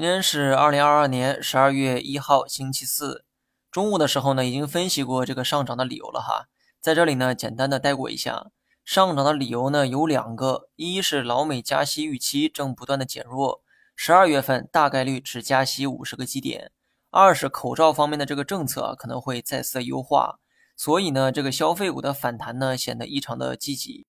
[0.00, 3.26] 今天是二零二二年十二月一号，星期四。
[3.70, 6.48] 中午的时候呢，已经分析过这个上涨的理由了哈，
[6.80, 8.46] 在这里呢，简单的带过一下。
[8.82, 13.62] 上涨的理由呢有两个，一是老美加息预期正不断的减弱，
[13.94, 16.70] 十二月份大概率只加息五十个基点；
[17.10, 20.38] 二是口罩方面的这个政策可能会再次优化，
[20.78, 24.06] 所以呢，这个消费股的反弹呢显得异常的积极。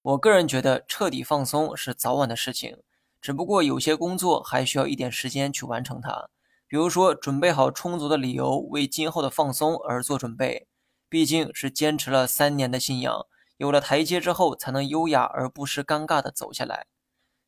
[0.00, 2.78] 我个人觉得彻底放松是早晚的事情。
[3.24, 6.28] 只不过有些工作还需要一点时间去完成它，
[6.68, 10.68] 比如说准备好充足的理由为今后的放松而做准备。
[11.08, 13.24] 毕竟是坚持了三年的信仰，
[13.56, 16.84] 有了台阶之后才能优雅而不失尴尬的走下来。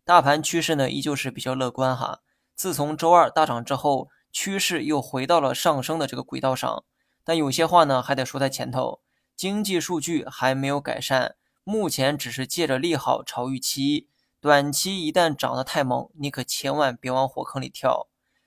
[0.02, 2.20] 大盘趋势呢依旧是比较乐观哈。
[2.54, 6.84] 自从周二大涨之后，趋势又回到了上升的这个轨道上。
[7.22, 9.02] 但有些话呢还得说在前头，
[9.36, 14.08] 经济数据还没有改善，目前只是借着利好炒预期。
[14.46, 18.06] 短期一旦涨得太猛，你可千万别往火坑里跳。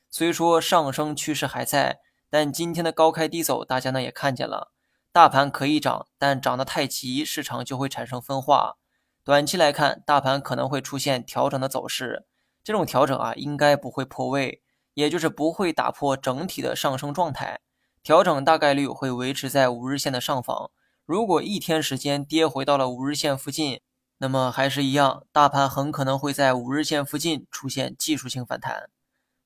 [0.09, 4.71] 虽说上升趋势还在，但今天的高开低走，大家呢也看见了，
[5.11, 8.77] 大盘可以涨，但涨得太急，市场就会产生分化。
[9.25, 12.25] 短期来看，大盘可能会出现调整的走势，
[12.63, 14.61] 这种调整啊，应该不会破位，
[14.93, 17.59] 也就是不会打破整体的上升状态。
[18.01, 20.71] 调整大概率会维持在五日线的上方。
[21.05, 23.81] 如果一天时间跌回到了五日线附近，
[24.21, 28.89] 那么还是一样，大盘很可能会在五日线附近出现技术性反弹。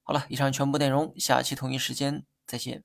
[0.01, 2.83] 好了，以上全部内容，下期同一时间再见。